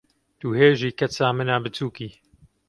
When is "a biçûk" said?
1.55-1.97